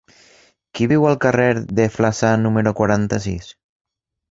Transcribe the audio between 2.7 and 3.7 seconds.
quaranta-sis?